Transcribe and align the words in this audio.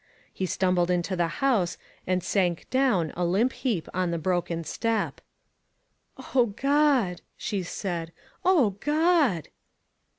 He 0.33 0.47
stumbled 0.47 0.89
into 0.89 1.15
the 1.15 1.27
house, 1.27 1.77
and 2.07 2.23
sank 2.23 2.67
down 2.71 3.13
a 3.15 3.23
limp 3.23 3.53
heap 3.53 3.87
on 3.93 4.09
the 4.09 4.17
broken 4.17 4.63
step. 4.63 5.21
"O 6.33 6.47
God!" 6.57 7.21
she 7.37 7.61
said, 7.61 8.11
"O 8.43 8.71
God!" 8.71 9.49